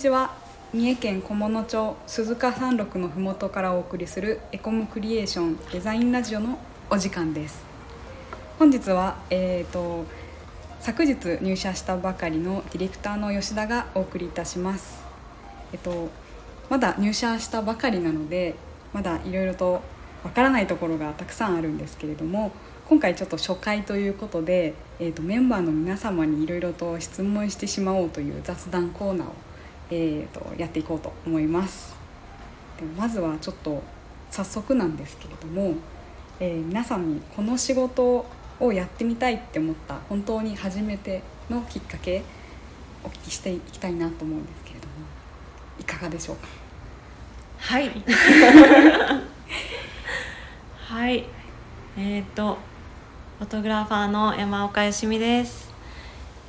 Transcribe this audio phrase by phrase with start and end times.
[0.00, 0.34] ちは。
[0.72, 6.58] 三重県菰野町鈴鹿山麓のふもとからお送りするエコムクリエーションデザインラジオの
[6.88, 7.62] お時間です。
[8.58, 10.06] 本日は、えーと、
[10.80, 15.04] 昨日入社したばかりのディレクターの吉田がお送りいたします。
[15.74, 16.08] えっと
[16.70, 18.54] まだ入社したばかりなので
[18.94, 19.82] まだいろいろと
[20.24, 22.52] わからないところがたくさんあるんですけれども
[22.88, 29.32] 今回ちょっと初回ということで、えーと、メンバーの皆様にいろいろと質問してしまおうという雑談コーナーを、
[29.90, 31.96] えーと、やっていこうと思います。
[32.78, 33.82] でまずはちょっと
[34.30, 35.74] 早速なんですけれども、
[36.38, 38.24] えー、皆さんにこの仕事
[38.60, 42.22] をやってみたいって思った本当に初めてのきっかけ
[43.02, 44.92] お聞きしていきたいなと思うんですけれども
[45.80, 46.46] いかがでしょうか？
[47.58, 47.90] はい。
[50.86, 51.24] はい。
[51.96, 52.58] えっ、ー、と
[53.38, 55.69] フォトグラファーの山岡よしみです。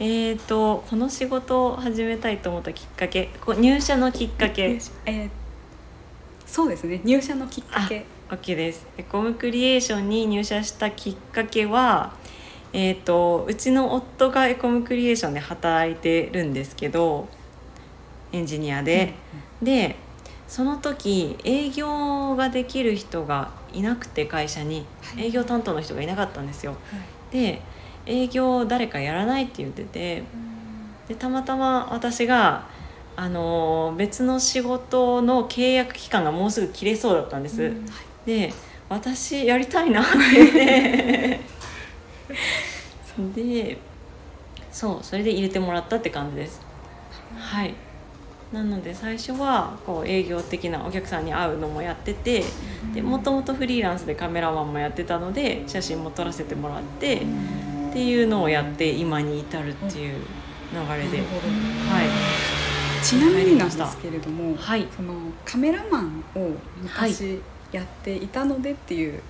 [0.00, 5.30] えーと、この仕事を始めたいと思ったきっかけこう入社のきっかけ、えー、
[6.46, 8.06] そうですね入社のきっかけ。
[8.30, 8.86] OK です。
[8.96, 12.14] エコムクリエーションに入社したきっかけは
[12.72, 17.28] えーと、うちの夫がエコムクリエーションで働いてるんですけど
[18.32, 19.96] エンジニアで、うんうん、で
[20.46, 24.86] その時営業ができる人がいなくて会社に。
[25.16, 26.72] 営業担当の人がいなかったんですよ。
[26.72, 26.76] は
[27.32, 27.62] い、で
[28.06, 30.22] 営業誰かやらないって言ってて
[31.08, 32.68] でたまたま私が
[33.16, 37.72] あの別の仕事の契約期間がもうすぐ切れそうだったんです。
[38.24, 38.52] で
[38.88, 41.40] 私やりたいなって言って。
[43.34, 43.78] で
[44.72, 46.62] そうそれで入れてもらったって感じです。
[47.36, 47.74] はい。
[48.52, 52.42] なので最初はこう営業的なお客さんに会うのもやってて
[52.94, 57.22] でもともとフリーランスでカメラマンもやってたので写真も撮らせてもらって
[57.90, 60.14] っていうのをやって今に至るっていう
[60.72, 61.24] 流れで、は
[63.02, 65.14] い、ちなみになんですけれども、はい、その
[65.44, 67.40] カメラマンを昔
[67.72, 69.20] やっていたのでっていう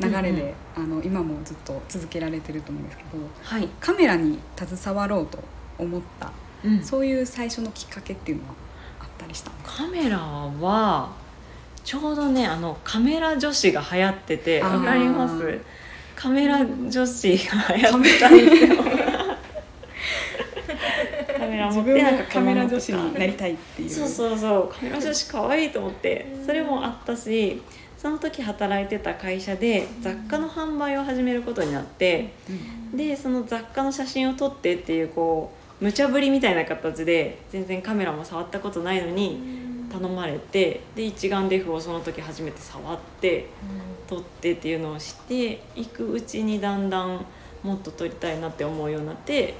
[0.00, 3.10] 流れで、あの今もずっと続けられてると思うんですけど、
[3.42, 5.38] はい、カメラに携わろうと
[5.78, 6.32] 思った、
[6.64, 8.54] うん、そういう最初のきっかけっていうのは
[9.04, 11.12] ったりしたカメラは
[11.84, 15.60] ちょうどねあのカメラ女子が流行っててわかります？
[16.20, 18.76] カメラ女子が流行ってたんですよ。
[21.38, 23.90] カメラ持ってなんかカメラ女子になりたいっていう。
[23.90, 24.68] そうそうそう。
[24.68, 26.26] カメラ女子可愛いと思って。
[26.44, 27.62] それもあったし
[27.96, 32.34] その時働いてた会社で雑貨の販売を始めることになって、
[32.94, 39.40] でその雑貨の写真を撮ってっていうこう無茶ぶりみたいな形で全然カメラも触ったことないのに
[39.90, 43.46] 頼まれてで一眼レフをその時初めて触って
[44.06, 47.24] 撮ってっていうのをしていくうちにだんだん
[47.62, 49.54] もっと撮りたいなって思うようになって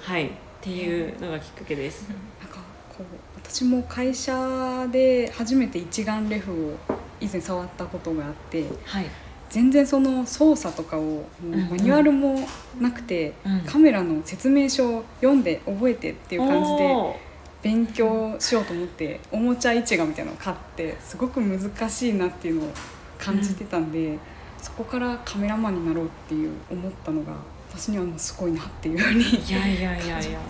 [0.00, 0.26] はい。
[0.26, 0.30] っ
[0.60, 2.08] ていうのがきっかけです。
[2.40, 3.02] なんかこう
[3.36, 6.74] 私も会社で初めて一眼レフを
[7.20, 9.06] 以前触ったことがあって、はい、
[9.50, 12.40] 全然その操作とかをマニュアルも
[12.80, 17.27] なくて、うんうん、カメラの説明書を読んで覚えてっていう感じで
[17.62, 22.72] 勉強しようと思っておもちゃ市場みたいなのを買ってすごく難しいなっていうのを
[23.18, 24.18] 感じてたんで、うん、
[24.62, 27.32] そこからカメラマンになろうっていう思ったのが
[27.70, 29.24] 私にはもうすごいなっていうふうに。
[29.24, 30.40] いやいやいやいや。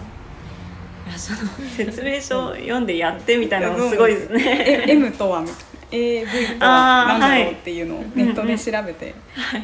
[1.08, 1.38] いやその
[1.74, 4.84] 説明書を読んでやってみたいなのすごいですね。
[4.92, 5.42] M とは
[5.90, 9.14] AV とは何だろうっていうのをネットで調べて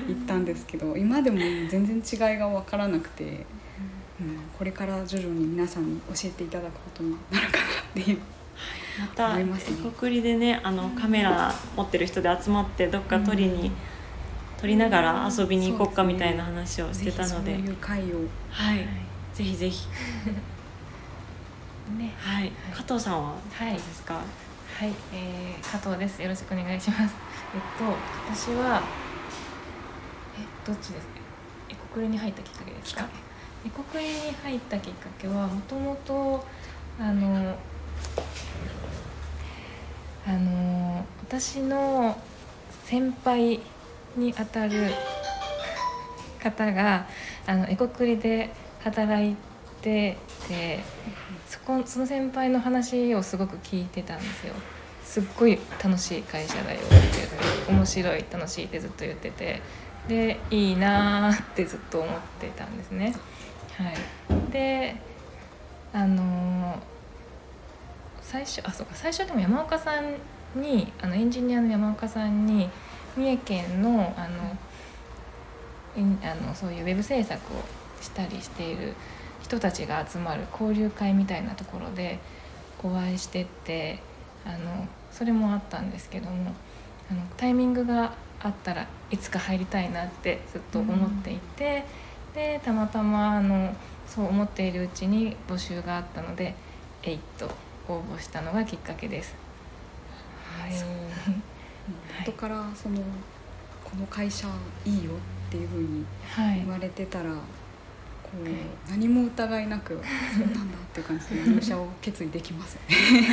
[0.09, 1.38] 行ったんですけど、今でも
[1.69, 3.44] 全然違いが分からなくて、
[4.21, 7.65] うん、これから徐々に皆さんに教えていただくことになるかな
[8.01, 8.19] っていう。
[9.01, 9.37] また
[9.99, 13.73] 国でねあのカメラ持ってる人で集まってどっか撮りに、
[14.61, 18.19] 撮りながら遊びに行こうかみたいな話をしてたので、そういう会を。
[18.51, 18.87] はい。
[19.35, 19.89] ぜひぜひ。
[21.99, 22.15] ね。
[22.17, 24.25] はい、加藤さんはどうですか、はい、
[25.13, 26.23] えー、加藤です。
[26.23, 27.17] よろしくお願いします。
[27.55, 27.85] えっと、
[28.33, 28.81] 私は。
[30.39, 31.15] え、どっちですか？
[31.71, 33.09] エコクレに入ったきっかけですか？
[33.66, 36.45] エコクレに入ったきっかけは、もともと。
[36.99, 37.57] あの。
[40.27, 42.16] あの、私の。
[42.84, 43.61] 先輩
[44.16, 44.91] にあたる。
[46.43, 47.07] 方が、
[47.47, 48.51] あの、エコクリで
[48.83, 49.37] 働い
[49.81, 50.17] て
[50.49, 50.81] て。
[51.55, 54.55] そこその先輩の話をすごく聞いてたんですよ
[55.05, 59.63] すっごい楽しい会社だよって面白い楽しいってずっと言ってて
[60.09, 63.15] でいいなってずっと思ってたんですね
[64.50, 64.97] で
[65.92, 66.80] あの
[68.21, 72.68] 最初あそうか最初でも山岡さんにあのエンジニアの山岡さんに
[73.16, 74.56] 三重県のあの
[75.97, 77.56] あのそういうウェブ制作を
[78.00, 78.94] したりしている
[79.42, 82.18] 人たちが集まる交流会みたいなところで
[82.82, 84.00] お会いしてって
[84.44, 86.53] あのそれもあったんですけども
[87.10, 91.84] あのタイミングがあったらいつか入りたいなってずっと思っていて、
[92.34, 93.75] でたまたまあの
[94.07, 96.54] そう思っているうちに募集があったので
[97.03, 97.47] 「えいっと
[97.89, 99.34] 応募したのがきっかけです。
[100.60, 100.72] はい、
[102.21, 102.97] 元からその
[103.84, 104.48] この会社
[104.84, 106.57] いいよっていうふうにはい。
[106.57, 110.01] 言われてたら、こう何も疑いなく
[110.36, 112.78] そうなんだっていう感じで入社を決意できます。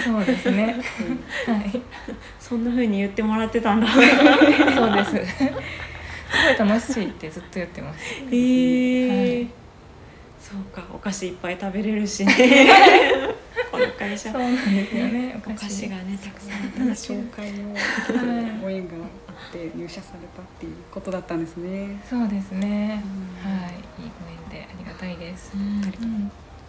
[0.04, 0.76] そうですね。
[1.48, 1.82] はい、
[2.40, 3.88] そんな風に言ってもらってたんだ。
[3.90, 5.52] そうです。
[6.32, 8.00] すごい楽しいってずっと言ってます。
[8.28, 9.62] えーはい
[10.52, 12.34] そうかお菓子いっぱい食べれるしね
[13.72, 15.42] この会社そうなんですよね。
[15.48, 18.96] お菓子がねたくさん紹介をご縁が
[19.28, 22.02] あって入社されたっていうことだったんですね。
[22.10, 23.02] そうですね。
[23.46, 25.54] うんはい、いいご縁でありがたいです。
[25.56, 25.94] うんうん、はい。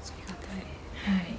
[0.05, 1.37] それがですね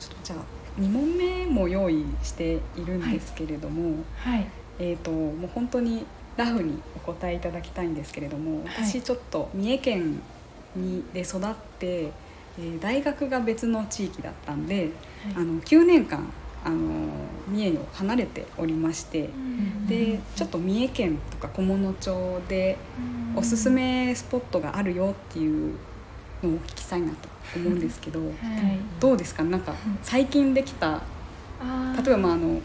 [0.00, 4.46] ちょっとじゃあ2問目も用意しているんですけれども、はい。
[4.78, 8.84] えー、ともう本当にラフにお答えいただきたいんですけれどもはい。
[8.86, 10.20] 私ちょっと三重県
[10.76, 14.90] にで育って、えー大学が別の地域だったんで、
[15.34, 16.26] あの9年間
[16.64, 16.76] あの
[17.48, 19.28] 三重を離れておりまして
[19.88, 22.76] でちょっと三重県とか菰野町で
[23.36, 25.74] おすすめスポットがあるよっていう
[26.42, 28.32] のをお聞きしたいなと思うんですけど、はい。
[29.00, 29.44] どうですか？
[29.44, 31.02] なんか最近できた
[32.02, 32.60] 例えばまああの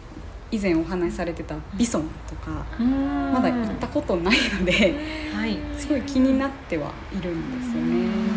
[0.52, 3.32] 以前お話しされてたビソンとか、うん。
[3.32, 4.94] まだ行ったことないので
[5.34, 5.58] はい。
[5.76, 7.96] すごい気になってはいるんですよね。
[7.96, 8.32] うん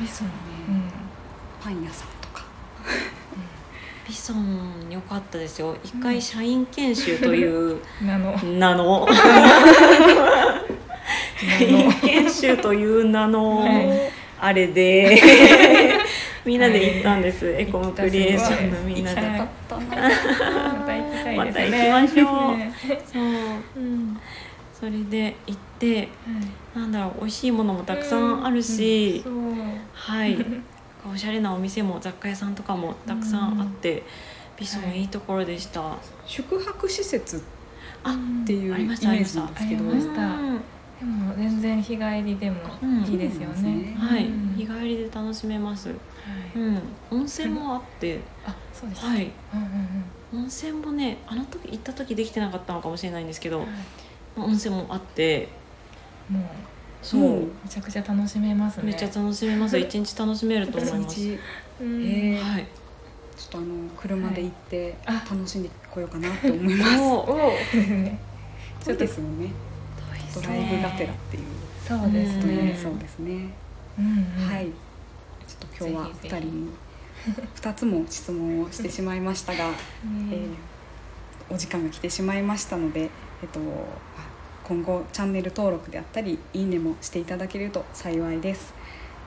[0.00, 0.32] ビソンね、
[1.60, 2.44] パン屋さんとか。
[4.06, 5.76] ビソン良かったですよ。
[5.82, 8.36] 一回社員研修という なの。
[8.44, 9.08] 名の。
[11.58, 13.58] 社員研修という名の。
[13.58, 14.12] はい。
[14.40, 15.20] あれで
[16.44, 17.48] みんなで行ったんです。
[17.48, 19.20] エコムクリエーションのみんなで。
[19.20, 19.86] また行き
[20.84, 21.36] たいですね。
[21.36, 22.56] また行きましょう。
[22.56, 22.72] ね
[23.04, 23.22] そう。
[23.76, 24.20] うん。
[24.72, 26.78] それで行ってはい。
[26.78, 29.24] なんだろう美味しいものもたくさんあるし。
[29.92, 30.38] はい。
[31.10, 34.02] おしゃれなお店も雑貨屋さんとかもたくさんあって、
[34.58, 35.96] ビソンいいところでした、
[36.26, 37.42] 宿泊施設
[38.02, 39.90] あっていうイメありましたージなんですけど。
[39.90, 40.22] ありました。
[40.22, 40.60] うん
[40.98, 42.56] でも全然日帰りでも
[43.06, 43.94] いいですようんね。
[43.96, 44.54] はい、うん。
[44.56, 45.98] 日帰りで楽しめます、はい。
[46.58, 48.20] うん、温泉もあって。
[48.44, 49.04] あ、そうです。
[49.04, 49.30] はい。
[49.54, 53.64] うんうん温泉もねあの時行った時できてなかったのかもしれないんですけどうん。
[53.64, 53.72] はい。
[54.36, 55.48] 温泉もあって。
[56.28, 56.42] もう
[57.00, 58.84] そう、うんめちゃくちゃ楽しめますね。
[58.84, 59.78] めっちゃ楽しめます。
[59.78, 61.38] 一日楽しめると思います、一日。
[61.80, 62.04] うん。
[62.04, 62.42] えー。
[62.42, 62.66] はい。
[63.36, 63.66] ちょっとあの
[63.96, 67.00] 車で行って楽しんでこようかなって思います。
[67.00, 68.18] おおおですね。
[68.80, 69.50] そうですよね。
[70.34, 71.44] ドライブがてらっていう。
[71.86, 72.78] そうですうんね。
[72.80, 73.48] そうですね。
[74.48, 74.66] はい。
[75.46, 76.70] ちょっと今日はぜひぜひ二人に
[77.54, 79.74] 二つも質問をしてしまいましたが、 ね
[80.30, 80.48] えー
[81.50, 83.08] お時間が来てしまいましたので、
[83.42, 83.58] えっと
[84.64, 88.74] 今後チャンネル登録であったりいいねもしていただけると幸いです。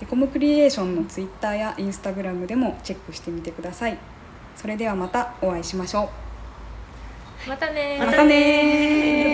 [0.01, 3.97] エコムクリエーションのツイッターやインスタグラムでもチェックしてみてください。
[4.55, 6.11] それではまたお会いしましょ
[7.47, 7.49] う。
[7.49, 9.30] またねまたねー